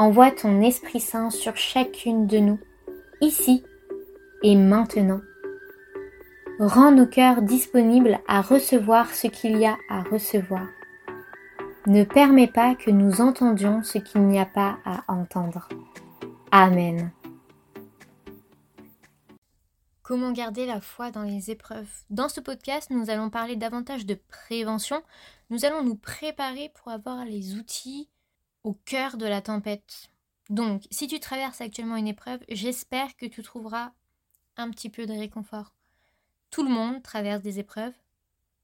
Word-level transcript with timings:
envoie 0.00 0.30
ton 0.30 0.62
Esprit 0.62 0.98
Saint 0.98 1.28
sur 1.28 1.58
chacune 1.58 2.26
de 2.26 2.38
nous, 2.38 2.58
ici 3.20 3.62
et 4.42 4.56
maintenant. 4.56 5.20
Rends 6.58 6.90
nos 6.90 7.06
cœurs 7.06 7.42
disponibles 7.42 8.18
à 8.26 8.40
recevoir 8.40 9.14
ce 9.14 9.26
qu'il 9.26 9.58
y 9.58 9.66
a 9.66 9.76
à 9.90 10.02
recevoir. 10.04 10.66
Ne 11.86 12.04
permets 12.04 12.46
pas 12.46 12.74
que 12.74 12.90
nous 12.90 13.20
entendions 13.20 13.82
ce 13.82 13.98
qu'il 13.98 14.22
n'y 14.22 14.38
a 14.38 14.46
pas 14.46 14.78
à 14.86 15.04
entendre. 15.08 15.68
Amen. 16.50 17.12
Comment 20.02 20.32
garder 20.32 20.64
la 20.64 20.80
foi 20.80 21.10
dans 21.10 21.24
les 21.24 21.50
épreuves? 21.50 21.90
Dans 22.08 22.30
ce 22.30 22.40
podcast, 22.40 22.88
nous 22.88 23.10
allons 23.10 23.28
parler 23.28 23.56
davantage 23.56 24.06
de 24.06 24.18
prévention. 24.30 25.02
Nous 25.50 25.66
allons 25.66 25.84
nous 25.84 25.96
préparer 25.96 26.72
pour 26.74 26.90
avoir 26.90 27.26
les 27.26 27.56
outils 27.56 28.08
au 28.64 28.74
cœur 28.74 29.16
de 29.16 29.26
la 29.26 29.42
tempête. 29.42 30.10
Donc, 30.48 30.86
si 30.90 31.06
tu 31.06 31.20
traverses 31.20 31.60
actuellement 31.60 31.96
une 31.96 32.08
épreuve, 32.08 32.40
j'espère 32.48 33.16
que 33.16 33.26
tu 33.26 33.42
trouveras 33.42 33.92
un 34.56 34.70
petit 34.70 34.90
peu 34.90 35.06
de 35.06 35.12
réconfort. 35.12 35.74
Tout 36.50 36.64
le 36.64 36.70
monde 36.70 37.02
traverse 37.02 37.42
des 37.42 37.58
épreuves. 37.58 37.94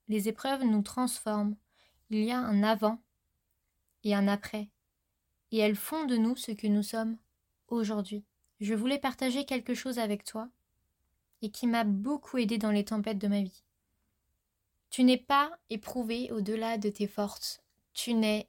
Les 0.09 0.29
épreuves 0.29 0.65
nous 0.65 0.83
transforment. 0.83 1.57
Il 2.11 2.25
y 2.25 2.33
a 2.33 2.39
un 2.39 2.63
avant 2.63 3.01
et 4.05 4.15
un 4.15 4.29
après. 4.29 4.69
Et 5.53 5.59
elles 5.59 5.77
font 5.77 6.05
de 6.05 6.17
nous 6.17 6.37
ce 6.37 6.53
que 6.53 6.67
nous 6.67 6.83
sommes 6.83 7.17
aujourd'hui. 7.69 8.25
Je 8.61 8.75
voulais 8.75 8.99
partager 8.99 9.45
quelque 9.45 9.75
chose 9.75 9.99
avec 9.99 10.25
toi 10.25 10.49
et 11.43 11.51
qui 11.51 11.67
m'a 11.67 11.85
beaucoup 11.85 12.39
aidé 12.39 12.59
dans 12.59 12.71
les 12.71 12.85
tempêtes 12.85 13.19
de 13.19 13.29
ma 13.29 13.43
vie. 13.43 13.63
Tu 14.91 15.05
n'es 15.05 15.19
pas 15.19 15.51
éprouvé 15.71 16.31
au-delà 16.33 16.79
de 16.79 16.89
tes 16.89 17.07
forces. 17.07 17.61
Tu 17.93 18.15
n'es 18.15 18.49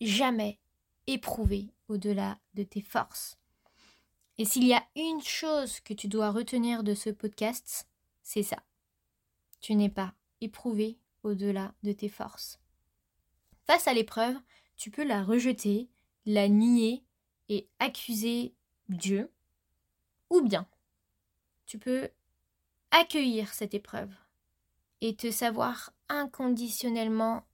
jamais 0.00 0.58
éprouvé 1.06 1.70
au-delà 1.88 2.38
de 2.54 2.62
tes 2.62 2.80
forces. 2.80 3.38
Et 4.38 4.44
s'il 4.44 4.66
y 4.66 4.72
a 4.72 4.86
une 4.96 5.20
chose 5.20 5.80
que 5.80 5.92
tu 5.92 6.08
dois 6.08 6.30
retenir 6.30 6.82
de 6.82 6.94
ce 6.94 7.10
podcast, 7.10 7.86
c'est 8.22 8.42
ça. 8.42 8.62
Tu 9.60 9.74
n'es 9.74 9.90
pas 9.90 10.14
éprouvé 10.40 10.98
au-delà 11.22 11.74
de 11.82 11.92
tes 11.92 12.08
forces. 12.08 12.58
Face 13.66 13.86
à 13.86 13.92
l'épreuve, 13.92 14.36
tu 14.76 14.90
peux 14.90 15.04
la 15.04 15.22
rejeter, 15.22 15.90
la 16.24 16.48
nier 16.48 17.04
et 17.48 17.68
accuser 17.78 18.54
Dieu, 18.88 19.30
ou 20.30 20.40
bien 20.40 20.66
tu 21.66 21.78
peux 21.78 22.08
accueillir 22.90 23.52
cette 23.52 23.74
épreuve 23.74 24.12
et 25.00 25.14
te 25.14 25.30
savoir 25.30 25.92
inconditionnellement 26.08 27.46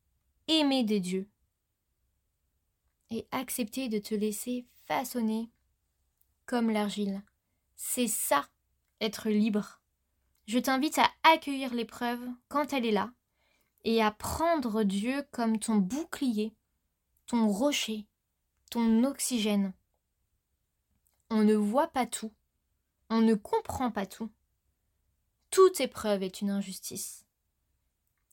aimé 0.48 0.84
de 0.84 0.98
Dieu 0.98 1.28
et 3.10 3.26
accepter 3.30 3.88
de 3.88 3.98
te 3.98 4.14
laisser 4.14 4.66
façonner 4.86 5.50
comme 6.46 6.70
l'argile. 6.70 7.22
C'est 7.76 8.08
ça, 8.08 8.48
être 9.00 9.28
libre. 9.28 9.80
Je 10.46 10.58
t'invite 10.58 10.98
à 10.98 11.10
accueillir 11.24 11.74
l'épreuve 11.74 12.20
quand 12.48 12.72
elle 12.72 12.86
est 12.86 12.92
là 12.92 13.12
et 13.84 14.02
à 14.02 14.10
prendre 14.10 14.82
Dieu 14.82 15.24
comme 15.32 15.58
ton 15.58 15.76
bouclier, 15.76 16.54
ton 17.26 17.48
rocher, 17.48 18.06
ton 18.70 19.04
oxygène. 19.04 19.72
On 21.30 21.42
ne 21.42 21.54
voit 21.54 21.88
pas 21.88 22.06
tout, 22.06 22.32
on 23.10 23.20
ne 23.20 23.34
comprend 23.34 23.90
pas 23.90 24.06
tout. 24.06 24.30
Toute 25.50 25.80
épreuve 25.80 26.22
est 26.22 26.40
une 26.40 26.50
injustice. 26.50 27.24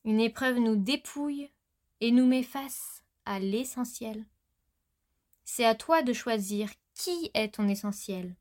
Une 0.05 0.19
épreuve 0.19 0.57
nous 0.57 0.75
dépouille 0.75 1.51
et 2.01 2.11
nous 2.11 2.25
met 2.25 2.43
face 2.43 3.03
à 3.25 3.39
l'essentiel. 3.39 4.25
C'est 5.45 5.65
à 5.65 5.75
toi 5.75 6.01
de 6.01 6.13
choisir 6.13 6.69
qui 6.93 7.31
est 7.33 7.55
ton 7.55 7.67
essentiel. 7.67 8.35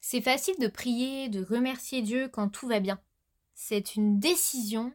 C'est 0.00 0.20
facile 0.20 0.58
de 0.58 0.68
prier, 0.68 1.28
de 1.28 1.44
remercier 1.44 2.02
Dieu 2.02 2.28
quand 2.28 2.48
tout 2.48 2.68
va 2.68 2.80
bien. 2.80 3.00
C'est 3.54 3.96
une 3.96 4.18
décision, 4.18 4.92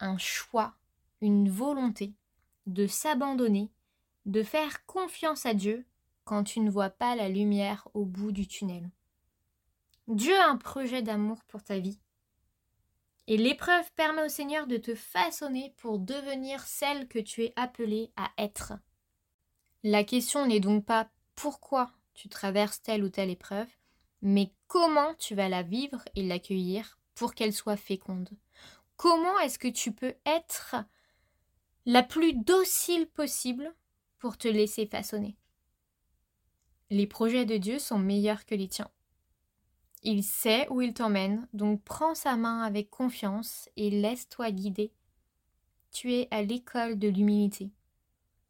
un 0.00 0.18
choix, 0.18 0.74
une 1.20 1.48
volonté 1.48 2.12
de 2.66 2.86
s'abandonner, 2.86 3.70
de 4.26 4.42
faire 4.42 4.84
confiance 4.86 5.46
à 5.46 5.54
Dieu 5.54 5.86
quand 6.24 6.42
tu 6.42 6.60
ne 6.60 6.70
vois 6.70 6.90
pas 6.90 7.14
la 7.14 7.28
lumière 7.28 7.88
au 7.94 8.04
bout 8.04 8.32
du 8.32 8.46
tunnel. 8.48 8.90
Dieu 10.08 10.36
a 10.36 10.48
un 10.48 10.56
projet 10.56 11.02
d'amour 11.02 11.42
pour 11.44 11.62
ta 11.62 11.78
vie. 11.78 12.00
Et 13.28 13.36
l'épreuve 13.36 13.90
permet 13.94 14.24
au 14.24 14.28
Seigneur 14.28 14.66
de 14.66 14.76
te 14.76 14.94
façonner 14.94 15.72
pour 15.78 15.98
devenir 15.98 16.60
celle 16.62 17.08
que 17.08 17.18
tu 17.18 17.42
es 17.42 17.52
appelée 17.56 18.12
à 18.16 18.30
être. 18.38 18.74
La 19.88 20.02
question 20.02 20.46
n'est 20.46 20.58
donc 20.58 20.84
pas 20.84 21.08
pourquoi 21.36 21.92
tu 22.12 22.28
traverses 22.28 22.82
telle 22.82 23.04
ou 23.04 23.08
telle 23.08 23.30
épreuve, 23.30 23.68
mais 24.20 24.50
comment 24.66 25.14
tu 25.14 25.36
vas 25.36 25.48
la 25.48 25.62
vivre 25.62 26.02
et 26.16 26.24
l'accueillir 26.24 26.98
pour 27.14 27.36
qu'elle 27.36 27.52
soit 27.52 27.76
féconde. 27.76 28.28
Comment 28.96 29.38
est-ce 29.38 29.60
que 29.60 29.68
tu 29.68 29.92
peux 29.92 30.16
être 30.26 30.74
la 31.84 32.02
plus 32.02 32.32
docile 32.32 33.06
possible 33.06 33.72
pour 34.18 34.36
te 34.36 34.48
laisser 34.48 34.86
façonner? 34.86 35.36
Les 36.90 37.06
projets 37.06 37.46
de 37.46 37.56
Dieu 37.56 37.78
sont 37.78 38.00
meilleurs 38.00 38.44
que 38.44 38.56
les 38.56 38.68
tiens. 38.68 38.90
Il 40.02 40.24
sait 40.24 40.66
où 40.68 40.80
il 40.80 40.94
t'emmène, 40.94 41.46
donc 41.52 41.80
prends 41.84 42.16
sa 42.16 42.34
main 42.34 42.62
avec 42.62 42.90
confiance 42.90 43.68
et 43.76 43.90
laisse-toi 43.90 44.50
guider. 44.50 44.92
Tu 45.92 46.12
es 46.12 46.26
à 46.32 46.42
l'école 46.42 46.98
de 46.98 47.06
l'humilité. 47.06 47.70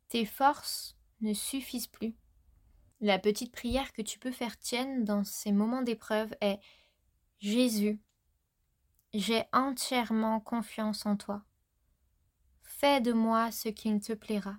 Tes 0.08 0.24
forces 0.24 0.95
ne 1.20 1.32
suffisent 1.32 1.86
plus. 1.86 2.14
La 3.00 3.18
petite 3.18 3.52
prière 3.52 3.92
que 3.92 4.02
tu 4.02 4.18
peux 4.18 4.32
faire 4.32 4.58
tienne 4.58 5.04
dans 5.04 5.24
ces 5.24 5.52
moments 5.52 5.82
d'épreuve 5.82 6.34
est 6.40 6.60
Jésus, 7.38 8.00
j'ai 9.12 9.44
entièrement 9.52 10.40
confiance 10.40 11.06
en 11.06 11.16
toi. 11.16 11.44
Fais 12.62 13.00
de 13.00 13.12
moi 13.12 13.50
ce 13.50 13.68
qu'il 13.68 14.00
te 14.00 14.12
plaira. 14.12 14.56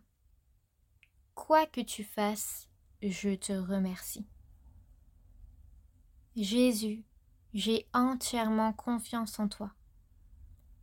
Quoi 1.35 1.65
que 1.65 1.81
tu 1.81 2.03
fasses, 2.03 2.69
je 3.01 3.35
te 3.35 3.53
remercie. 3.53 4.27
Jésus, 6.35 7.03
j'ai 7.53 7.87
entièrement 7.93 8.73
confiance 8.73 9.39
en 9.39 9.47
toi. 9.47 9.71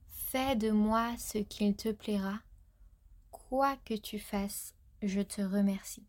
Fais 0.08 0.56
de 0.56 0.70
moi 0.70 1.16
ce 1.16 1.38
qu'il 1.38 1.76
te 1.76 1.92
plaira. 1.92 2.40
Quoi 3.30 3.76
que 3.84 3.94
tu 3.94 4.18
fasses, 4.18 4.73
je 5.06 5.20
te 5.20 5.40
remercie. 5.42 6.06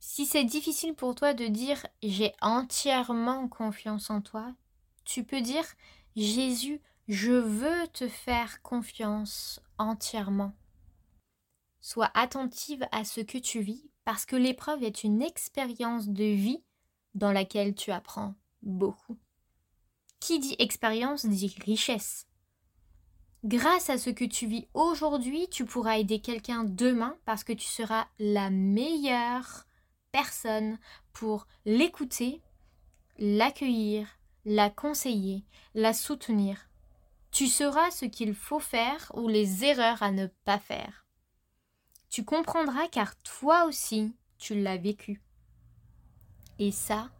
Si 0.00 0.26
c'est 0.26 0.44
difficile 0.44 0.94
pour 0.94 1.14
toi 1.14 1.34
de 1.34 1.46
dire 1.46 1.86
j'ai 2.02 2.32
entièrement 2.40 3.48
confiance 3.48 4.10
en 4.10 4.20
toi, 4.20 4.54
tu 5.04 5.24
peux 5.24 5.40
dire 5.40 5.64
Jésus, 6.16 6.80
je 7.08 7.32
veux 7.32 7.88
te 7.88 8.08
faire 8.08 8.62
confiance 8.62 9.60
entièrement. 9.78 10.52
Sois 11.80 12.10
attentive 12.14 12.86
à 12.92 13.04
ce 13.04 13.20
que 13.20 13.38
tu 13.38 13.60
vis 13.60 13.90
parce 14.04 14.26
que 14.26 14.36
l'épreuve 14.36 14.82
est 14.82 15.04
une 15.04 15.22
expérience 15.22 16.08
de 16.08 16.24
vie 16.24 16.62
dans 17.14 17.32
laquelle 17.32 17.74
tu 17.74 17.90
apprends 17.90 18.34
beaucoup. 18.62 19.18
Qui 20.20 20.38
dit 20.38 20.56
expérience 20.58 21.26
dit 21.26 21.54
richesse. 21.64 22.27
Grâce 23.44 23.88
à 23.88 23.98
ce 23.98 24.10
que 24.10 24.24
tu 24.24 24.46
vis 24.46 24.66
aujourd'hui, 24.74 25.48
tu 25.48 25.64
pourras 25.64 25.98
aider 25.98 26.20
quelqu'un 26.20 26.64
demain 26.64 27.16
parce 27.24 27.44
que 27.44 27.52
tu 27.52 27.66
seras 27.68 28.08
la 28.18 28.50
meilleure 28.50 29.64
personne 30.10 30.78
pour 31.12 31.46
l'écouter, 31.64 32.42
l'accueillir, 33.18 34.08
la 34.44 34.70
conseiller, 34.70 35.44
la 35.74 35.92
soutenir. 35.92 36.68
Tu 37.30 37.46
sauras 37.46 37.92
ce 37.92 38.06
qu'il 38.06 38.34
faut 38.34 38.58
faire 38.58 39.12
ou 39.14 39.28
les 39.28 39.64
erreurs 39.64 40.02
à 40.02 40.10
ne 40.10 40.26
pas 40.44 40.58
faire. 40.58 41.06
Tu 42.10 42.24
comprendras 42.24 42.88
car 42.88 43.16
toi 43.18 43.66
aussi, 43.66 44.16
tu 44.38 44.60
l'as 44.60 44.78
vécu. 44.78 45.22
Et 46.58 46.72
ça, 46.72 47.10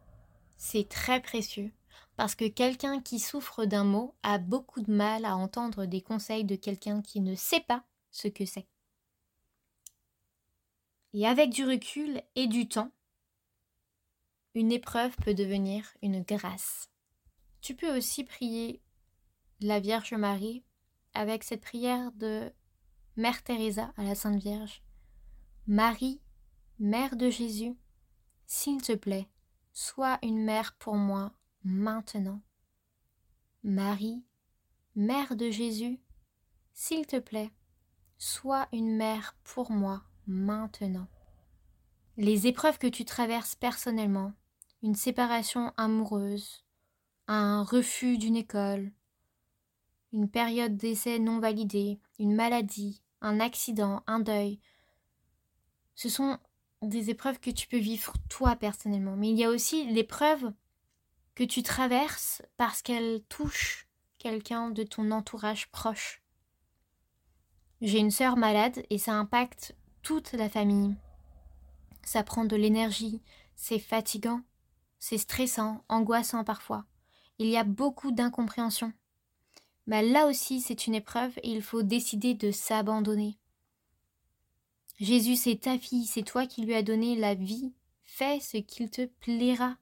c'est 0.57 0.89
très 0.89 1.21
précieux 1.21 1.71
parce 2.17 2.35
que 2.35 2.49
quelqu'un 2.49 3.01
qui 3.01 3.21
souffre 3.21 3.65
d'un 3.65 3.85
mot 3.85 4.15
a 4.23 4.39
beaucoup 4.39 4.81
de 4.81 4.93
mal 4.93 5.25
à 5.25 5.37
entendre 5.37 5.87
des 5.87 6.01
conseils 6.01 6.45
de 6.45 6.57
quelqu'un 6.57 7.03
qui 7.03 7.21
ne 7.21 7.35
sait 7.35 7.61
pas 7.61 7.85
ce 8.11 8.29
que 8.29 8.45
c'est. 8.45 8.67
Et 11.13 11.27
avec 11.27 11.51
du 11.51 11.65
recul 11.65 12.23
et 12.35 12.47
du 12.47 12.69
temps, 12.69 12.93
une 14.55 14.73
épreuve 14.73 15.17
peut 15.17 15.35
devenir 15.35 15.85
une 16.03 16.23
grâce. 16.23 16.91
Tu 17.61 17.75
peux 17.75 17.97
aussi 17.97 18.25
prier 18.25 18.83
la 19.61 19.81
Vierge 19.81 20.15
Marie 20.15 20.65
avec 21.15 21.45
cette 21.45 21.61
prière 21.61 22.13
de 22.13 22.53
Mère 23.17 23.43
Teresa 23.43 23.93
à 23.97 24.05
la 24.05 24.15
Sainte 24.15 24.43
Vierge. 24.43 24.83
Marie, 25.67 26.21
Mère 26.79 27.17
de 27.17 27.31
Jésus, 27.31 27.77
s'il 28.47 28.81
te 28.81 28.95
plaît, 28.95 29.29
sois 29.73 30.19
une 30.23 30.43
mère 30.43 30.75
pour 30.79 30.95
moi 30.95 31.33
maintenant. 31.65 32.41
Marie, 33.63 34.25
Mère 34.95 35.37
de 35.37 35.51
Jésus, 35.51 36.01
s'il 36.73 37.07
te 37.07 37.19
plaît, 37.19 37.53
sois 38.19 38.69
une 38.73 38.97
mère 38.97 39.37
pour 39.45 39.71
moi 39.71 40.03
maintenant. 40.27 41.07
Les 42.17 42.47
épreuves 42.47 42.79
que 42.79 42.87
tu 42.87 43.05
traverses 43.05 43.55
personnellement, 43.55 44.33
une 44.83 44.97
séparation 44.97 45.73
amoureuse, 45.77 46.65
un 47.29 47.63
refus 47.63 48.19
d'une 48.19 48.37
école, 48.37 48.91
une 50.13 50.29
période 50.29 50.77
d'essai 50.77 51.19
non 51.19 51.39
validée, 51.39 52.01
une 52.19 52.35
maladie, 52.35 53.03
un 53.21 53.39
accident, 53.41 54.03
un 54.07 54.21
deuil, 54.21 54.61
ce 55.95 56.09
sont 56.09 56.39
des 56.83 57.11
épreuves 57.11 57.41
que 57.41 57.51
tu 57.51 57.67
peux 57.67 57.79
vivre 57.79 58.15
toi 58.29 58.55
personnellement. 58.57 59.17
Mais 59.17 59.31
il 59.31 59.37
y 59.37 59.45
a 59.45 59.51
aussi 59.51 59.87
l'épreuve 59.87 60.53
que 61.39 61.45
tu 61.45 61.63
traverses 61.63 62.43
parce 62.57 62.83
qu'elle 62.83 63.23
touche 63.29 63.87
quelqu'un 64.19 64.71
de 64.71 64.83
ton 64.83 65.13
entourage 65.13 65.71
proche. 65.71 66.21
J'ai 67.81 68.01
une 68.01 68.11
sœur 68.11 68.37
malade 68.37 68.83
et 68.91 68.99
ça 68.99 69.13
impacte 69.13 69.77
toute 70.03 70.33
la 70.33 70.49
famille. 70.49 70.97
Ça 72.03 72.25
prend 72.25 72.45
de 72.45 72.57
l'énergie, 72.57 73.23
c'est 73.55 73.79
fatigant, 73.79 74.41
c'est 74.99 75.17
stressant, 75.17 75.85
angoissant 75.89 76.43
parfois. 76.43 76.87
Il 77.39 77.47
y 77.47 77.57
a 77.57 77.63
beaucoup 77.63 78.11
d'incompréhension. 78.11 78.93
Mais 79.87 80.03
là 80.03 80.27
aussi, 80.27 80.61
c'est 80.61 80.89
une 80.89 80.97
épreuve 80.97 81.39
et 81.45 81.53
il 81.53 81.63
faut 81.63 81.85
décider 81.85 82.35
de 82.35 82.51
s'abandonner. 82.51 83.39
Jésus, 84.99 85.37
c'est 85.37 85.61
ta 85.61 85.79
fille, 85.79 86.07
c'est 86.07 86.25
toi 86.25 86.49
qui 86.49 86.63
lui 86.63 86.75
as 86.75 86.83
donné 86.83 87.15
la 87.15 87.37
vie. 87.37 87.73
Fais 88.03 88.41
ce 88.41 88.57
qu'il 88.57 88.91
te 88.91 89.07
plaira. 89.07 89.77